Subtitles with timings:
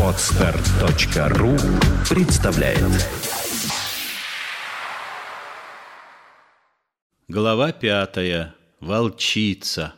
[0.00, 1.56] Отстар.ру
[2.08, 3.08] представляет
[7.26, 8.54] Глава пятая.
[8.78, 9.94] Волчица.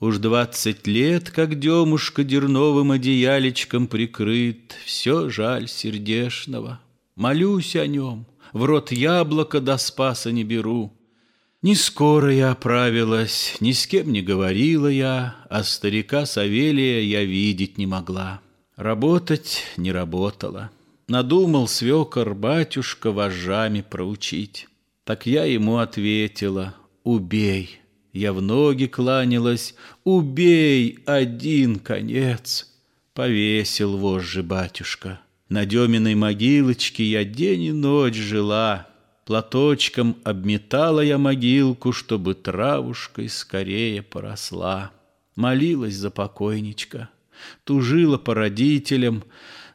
[0.00, 6.80] Уж двадцать лет, как демушка дерновым одеялечком прикрыт, Все жаль сердешного.
[7.14, 10.99] Молюсь о нем, в рот яблоко до спаса не беру.
[11.62, 17.76] Не скоро я оправилась, ни с кем не говорила я, А старика Савелия я видеть
[17.76, 18.40] не могла.
[18.76, 20.70] Работать не работала.
[21.06, 24.68] Надумал свекор батюшка вожжами проучить.
[25.04, 27.80] Так я ему ответила, убей.
[28.14, 32.68] Я в ноги кланялась, убей один конец.
[33.12, 35.20] Повесил вожжи батюшка.
[35.50, 38.89] На Деминой могилочке я день и ночь жила,
[39.24, 44.92] Платочком обметала я могилку, Чтобы травушкой скорее поросла.
[45.36, 47.08] Молилась за покойничка,
[47.64, 49.24] Тужила по родителям,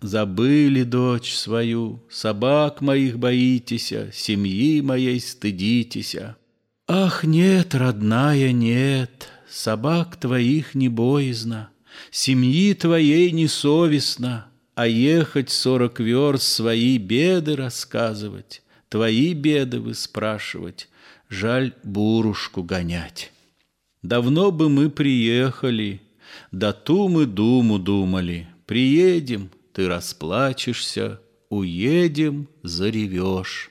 [0.01, 6.35] Забыли дочь свою, Собак моих боитеся, Семьи моей стыдитеся.
[6.87, 11.69] Ах, нет, родная, нет, Собак твоих не боязно,
[12.11, 18.61] Семьи твоей не совестно, А ехать сорок верст Свои беды рассказывать,
[18.95, 20.87] Твои беды вы спрашивать,
[21.27, 23.33] жаль бурушку гонять.
[24.03, 26.01] Давно бы мы приехали,
[26.53, 28.47] да ту мы думу думали.
[28.65, 33.69] Приедем, ты расплачешься, уедем, заревешь.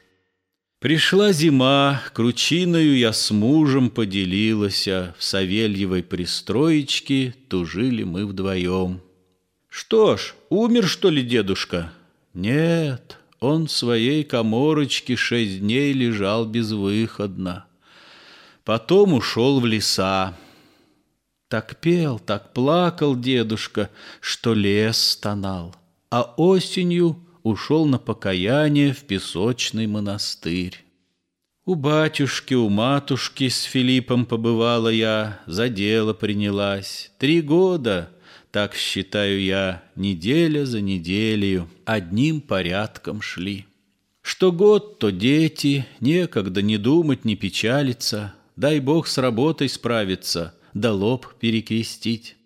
[0.78, 9.00] Пришла зима, кручиною я с мужем поделилась, в Савельевой пристроечке тужили мы вдвоем.
[9.70, 11.94] Что ж, умер, что ли, дедушка?
[12.34, 17.66] Нет, он в своей коморочке шесть дней лежал безвыходно.
[18.64, 20.34] Потом ушел в леса.
[21.48, 25.76] Так пел, так плакал дедушка, что лес стонал.
[26.10, 30.82] А осенью ушел на покаяние в песочный монастырь.
[31.66, 37.12] У батюшки, у матушки с Филиппом побывала я, за дело принялась.
[37.18, 38.10] Три года
[38.54, 43.66] так считаю я, неделя за неделею одним порядком шли.
[44.22, 50.92] Что год, то дети, некогда не думать, не печалиться, дай Бог с работой справиться, да
[50.92, 52.36] лоб перекрестить.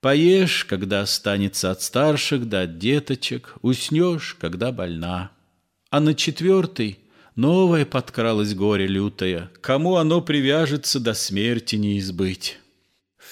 [0.00, 5.32] Поешь, когда останется от старших да от деточек, уснешь, когда больна.
[5.90, 7.00] А на четвертый
[7.34, 12.60] новое подкралось горе лютое, кому оно привяжется до смерти не избыть.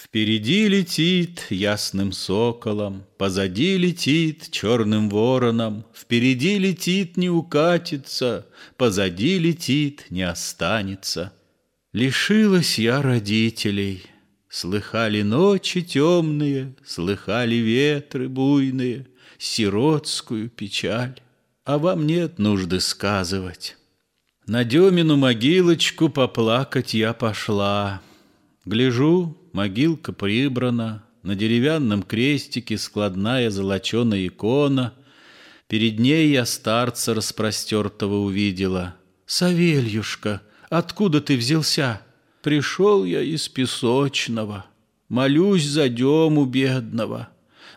[0.04, 10.22] Впереди летит ясным соколом, Позади летит черным вороном, Впереди летит не укатится, Позади летит не
[10.22, 11.32] останется.
[11.92, 14.04] Лишилась я родителей,
[14.48, 21.20] Слыхали ночи темные, Слыхали ветры буйные, Сиротскую печаль,
[21.64, 23.76] А вам нет нужды сказывать.
[24.47, 28.00] На Демину могилочку поплакать я пошла.
[28.64, 34.94] Гляжу, могилка прибрана, На деревянном крестике складная золоченая икона.
[35.66, 38.94] Перед ней я старца распростертого увидела.
[39.26, 42.00] «Савельюшка, откуда ты взялся?»
[42.42, 44.64] «Пришел я из песочного,
[45.08, 47.28] молюсь за дему бедного,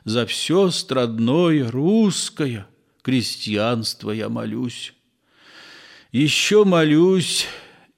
[0.06, 2.68] За все страдное русское
[3.02, 4.94] крестьянство я молюсь.
[6.12, 7.46] Еще молюсь,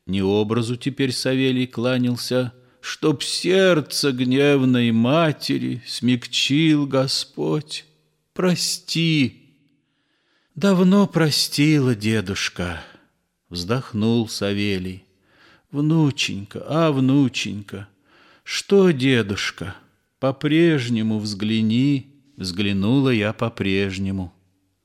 [0.05, 7.85] не образу теперь Савелий кланялся, Чтоб сердце гневной матери Смягчил Господь.
[8.33, 9.55] Прости.
[10.53, 12.83] Давно простила дедушка,
[13.47, 15.05] Вздохнул Савелий.
[15.71, 17.87] Внученька, а, внученька,
[18.43, 19.77] Что, дедушка,
[20.19, 24.33] по-прежнему взгляни, Взглянула я по-прежнему.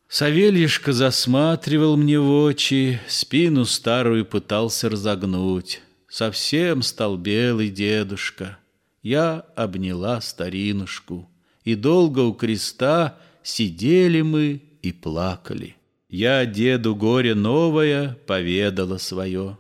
[0.09, 5.83] Савельишка засматривал мне в очи, Спину старую пытался разогнуть.
[6.09, 8.59] Совсем стал белый дедушка.
[9.03, 11.29] Я обняла старинушку,
[11.65, 15.77] И долго у креста сидели мы и плакали.
[16.09, 19.59] Я деду горе новое поведала свое.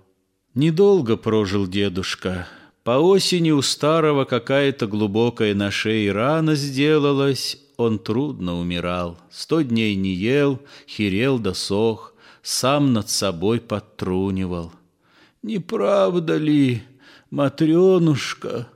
[0.55, 2.49] Недолго прожил дедушка.
[2.83, 9.19] По осени у старого какая-то глубокая на шее рана сделалась, он трудно умирал.
[9.31, 10.59] Сто дней не ел,
[10.89, 14.73] херел да сох, сам над собой подтрунивал.
[15.43, 16.83] Не правда ли,
[17.31, 18.69] Матренушка,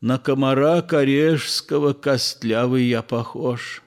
[0.00, 3.82] на комара корешского костлявый я похож?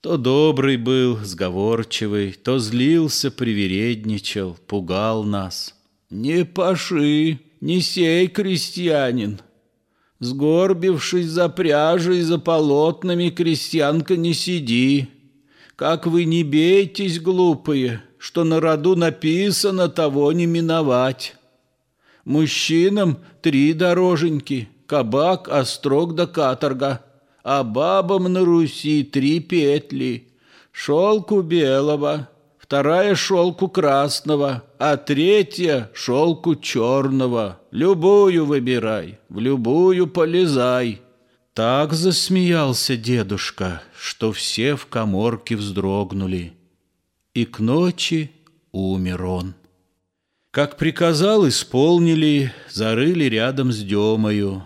[0.00, 5.74] То добрый был, сговорчивый, то злился, привередничал, пугал нас.
[6.08, 9.40] Не паши, не сей, крестьянин.
[10.20, 15.08] Сгорбившись за пряжей, за полотнами, крестьянка не сиди.
[15.76, 21.37] Как вы не бейтесь, глупые, что на роду написано, того не миновать.
[22.28, 27.02] Мужчинам три дороженьки, кабак, острог да каторга,
[27.42, 30.28] а бабам на Руси три петли,
[30.70, 32.28] шелку белого,
[32.58, 37.62] вторая шелку красного, а третья шелку черного.
[37.70, 41.00] Любую выбирай, в любую полезай.
[41.54, 46.52] Так засмеялся дедушка, что все в коморке вздрогнули.
[47.32, 48.30] И к ночи
[48.70, 49.54] умер он.
[50.50, 54.64] Как приказал, исполнили, зарыли рядом с Демою.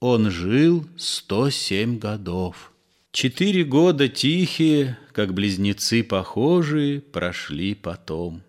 [0.00, 2.72] Он жил сто семь годов.
[3.12, 8.42] Четыре года тихие, как близнецы похожие, прошли потом.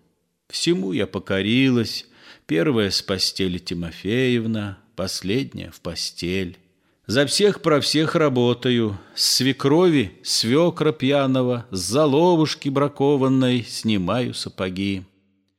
[0.48, 2.06] Всему я покорилась,
[2.46, 6.58] первая с постели Тимофеевна, последняя в постель.
[7.06, 15.04] За всех про всех работаю, с свекрови, свекра пьяного, с заловушки бракованной снимаю сапоги.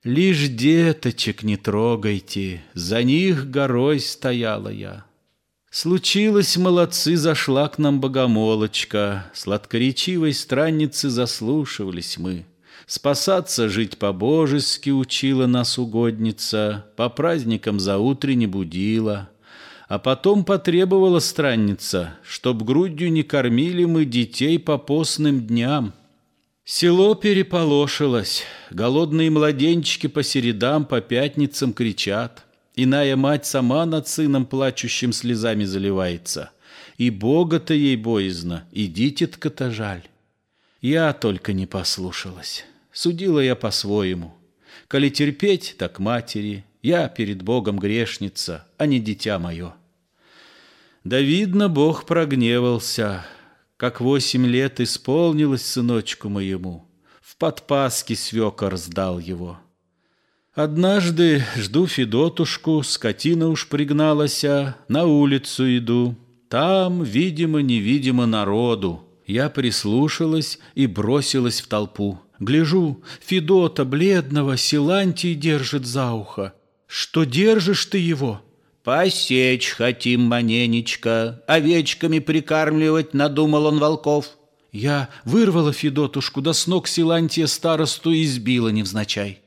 [0.05, 5.03] Лишь деточек не трогайте, за них горой стояла я.
[5.71, 12.45] Случилось, молодцы, зашла к нам богомолочка, Сладкоречивой странницы заслушивались мы.
[12.85, 17.97] Спасаться жить по-божески учила нас угодница, По праздникам за
[18.35, 19.31] не будила.
[19.87, 25.95] А потом потребовала странница, Чтоб грудью не кормили мы детей по постным дням.
[26.67, 32.44] Село переполошилось, голодные младенчики по середам, по пятницам кричат.
[32.75, 36.50] Иная мать сама над сыном плачущим слезами заливается.
[36.97, 40.07] И Бога-то ей боязно, и дитятка-то жаль.
[40.81, 42.65] Я только не послушалась.
[42.91, 44.33] Судила я по-своему.
[44.88, 46.65] Коли терпеть, так матери.
[46.81, 49.75] Я перед Богом грешница, а не дитя мое.
[51.03, 53.23] Да видно, Бог прогневался.
[53.77, 56.88] Как восемь лет исполнилось сыночку моему.
[57.22, 59.60] В подпаске свекор сдал его.
[60.54, 66.16] Однажды жду Федотушку, скотина уж пригналася, на улицу иду.
[66.48, 69.04] Там, видимо-невидимо, народу.
[69.27, 72.19] Я прислушалась и бросилась в толпу.
[72.39, 76.54] Гляжу, Федота бледного Силантий держит за ухо.
[76.88, 78.42] Что держишь ты его?
[78.85, 84.37] Посечь хотим маненечко, овечками прикармливать надумал он волков.
[84.71, 89.39] Я вырвала Федотушку, до с ног Силантия старосту и сбила невзначай.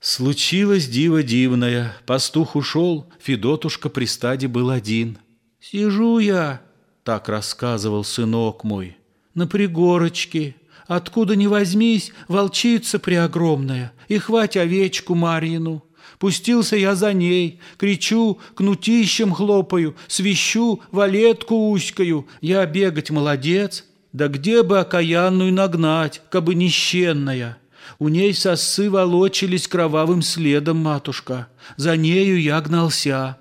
[0.00, 1.96] Случилось диво дивное.
[2.04, 5.18] Пастух ушел, Федотушка при стаде был один.
[5.60, 6.60] «Сижу я»,—
[7.04, 8.96] так рассказывал сынок мой,—
[9.34, 10.56] «на пригорочке.
[10.88, 15.84] Откуда ни возьмись, волчица преогромная, и хвать овечку Марьину».
[16.18, 22.26] Пустился я за ней, кричу, кнутищем хлопаю, свищу, валетку уськаю.
[22.40, 27.58] Я бегать молодец, да где бы окаянную нагнать, кабы нищенная?
[27.98, 31.48] У ней сосы волочились кровавым следом, матушка.
[31.76, 33.38] За нею я гнался.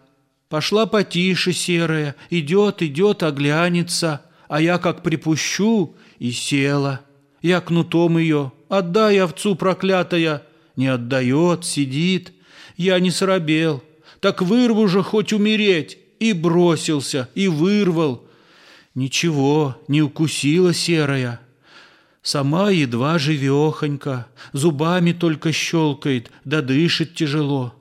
[0.49, 7.01] Пошла потише серая, идет, идет, оглянется, а я как припущу и села.
[7.41, 10.43] Я кнутом ее, отдай овцу проклятая,
[10.75, 12.33] не отдает, сидит.
[12.79, 13.83] Я не срабел,
[14.21, 15.97] так вырву же хоть умереть.
[16.21, 18.25] И бросился, и вырвал.
[18.95, 21.41] Ничего, не укусила серая.
[22.21, 27.73] Сама едва живехонька, зубами только щелкает, да дышит тяжело.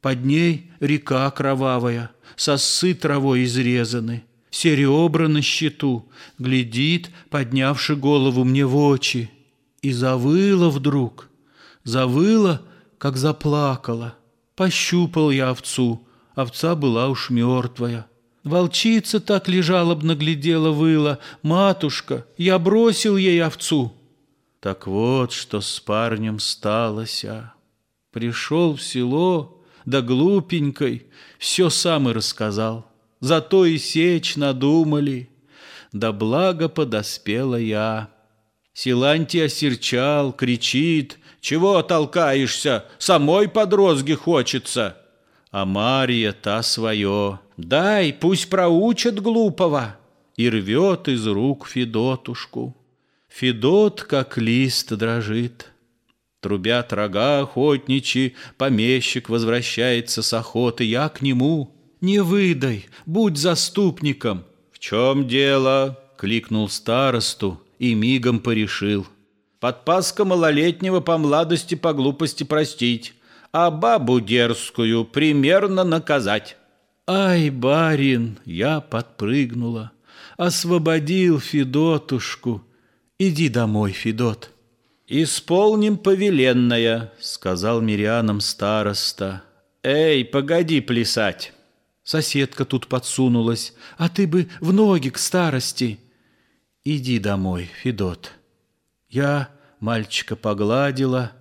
[0.00, 8.76] Под ней река кровавая, сосы травой изрезаны, все на щиту, глядит, поднявши голову мне в
[8.76, 9.28] очи.
[9.82, 11.28] И завыла вдруг,
[11.84, 12.62] завыла,
[12.98, 14.16] как заплакала.
[14.56, 18.06] Пощупал я овцу, овца была уж мертвая.
[18.42, 21.18] Волчица так лежала наглядела выла.
[21.42, 23.92] «Матушка, я бросил ей овцу!»
[24.60, 27.52] Так вот, что с парнем сталося.
[28.12, 31.06] Пришел в село, да глупенькой,
[31.38, 32.90] все сам и рассказал.
[33.20, 35.28] Зато и сечь надумали,
[35.92, 38.10] да благо подоспела я.
[38.72, 42.86] Силантий осерчал, кричит, «Чего толкаешься?
[42.98, 44.96] Самой под розги хочется!»
[45.52, 49.96] А Мария та свое, дай, пусть проучат глупого,
[50.36, 52.76] И рвет из рук Федотушку.
[53.28, 55.70] Федот, как лист, дрожит.
[56.40, 60.82] Трубят рога охотничьи, помещик возвращается с охоты.
[60.82, 64.46] Я к нему, не выдай, будь заступником.
[64.72, 65.96] В чем дело?
[66.18, 69.06] Кликнул старосту и мигом порешил.
[69.66, 73.14] Подпаска малолетнего по младости, по глупости простить
[73.50, 76.56] а бабу дерзкую примерно наказать.
[77.08, 79.90] Ай, барин, я подпрыгнула,
[80.36, 82.62] освободил Федотушку.
[83.18, 84.50] Иди домой, Федот.
[85.08, 89.42] «Исполним повеленное»,— сказал Мирианам староста.
[89.82, 91.52] «Эй, погоди плясать!»
[92.04, 93.74] Соседка тут подсунулась.
[93.98, 95.98] «А ты бы в ноги к старости!»
[96.84, 98.30] «Иди домой, Федот».
[99.08, 101.32] Я мальчика погладила.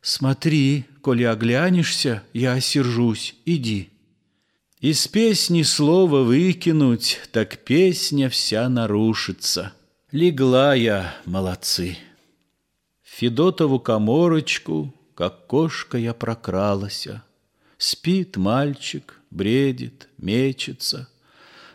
[0.00, 3.92] «Смотри, коли оглянешься, я осержусь, иди».
[4.82, 9.72] Из песни слово выкинуть, так песня вся нарушится.
[10.10, 11.96] Легла я, молодцы.
[13.04, 17.22] Федотову коморочку, как кошка я прокралася.
[17.78, 21.08] Спит мальчик, бредит, мечется.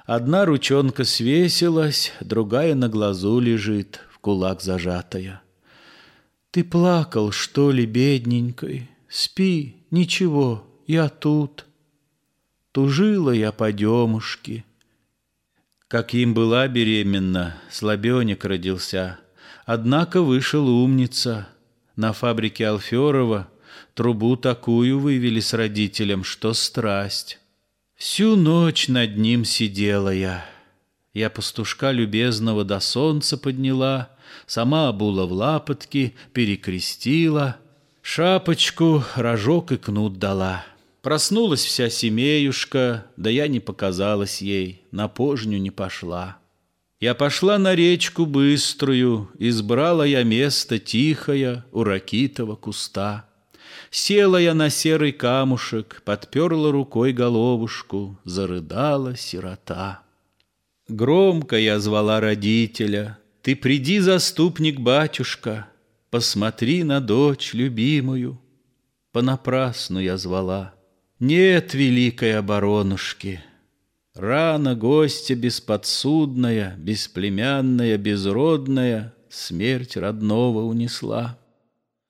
[0.06, 5.42] Одна ручонка свесилась, другая на глазу лежит, в кулак зажатая.
[6.58, 8.90] Ты плакал, что ли, бедненькой?
[9.08, 11.68] Спи, ничего, я тут.
[12.72, 14.66] Тужила я по демушке.
[15.88, 19.20] Как им была беременна, слабенек родился.
[19.68, 21.48] Однако вышел умница.
[21.96, 23.50] На фабрике Алферова
[23.94, 27.38] трубу такую вывели с родителем, что страсть.
[27.96, 30.44] Всю ночь над ним сидела я.
[31.18, 34.10] Я пастушка любезного до солнца подняла,
[34.46, 37.58] Сама обула в лапотки, перекрестила,
[38.04, 40.64] Шапочку, рожок и кнут дала.
[41.02, 46.38] Проснулась вся семеюшка, да я не показалась ей, на пожню не пошла.
[47.00, 53.26] Я пошла на речку быструю, избрала я место тихое у ракитого куста.
[53.90, 60.04] Села я на серый камушек, подперла рукой головушку, зарыдала сирота.
[60.88, 65.68] Громко я звала родителя, ты приди, заступник батюшка,
[66.10, 68.40] посмотри на дочь любимую.
[69.12, 70.74] Понапрасну я звала.
[71.20, 73.42] Нет великой оборонушки.
[74.14, 81.38] Рано гостя бесподсудная, бесплемянная, безродная Смерть родного унесла.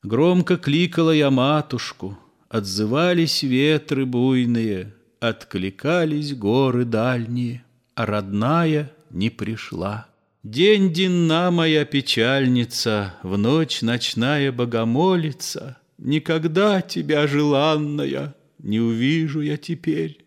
[0.03, 2.17] Громко кликала я матушку,
[2.49, 7.63] Отзывались ветры буйные, Откликались горы дальние,
[8.05, 10.07] родная не пришла.
[10.43, 20.25] День динна моя печальница, В ночь ночная богомолица, Никогда тебя, желанная, не увижу я теперь.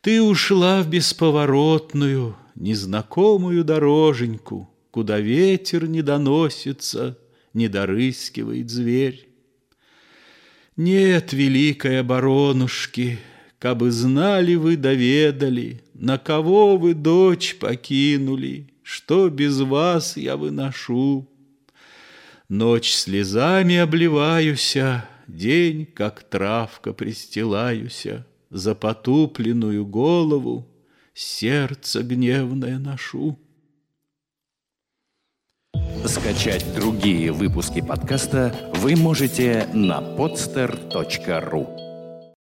[0.00, 7.18] Ты ушла в бесповоротную, незнакомую дороженьку, Куда ветер не доносится,
[7.52, 9.28] не дорыскивает зверь.
[10.76, 13.20] Нет, великая баронушки,
[13.64, 21.26] Кабы знали вы, доведали, На кого вы дочь покинули, Что без вас я выношу.
[22.50, 30.68] Ночь слезами обливаюся, День, как травка, пристилаюся, За потупленную голову
[31.14, 33.38] Сердце гневное ношу.
[36.04, 41.73] Скачать другие выпуски подкаста вы можете на podster.ru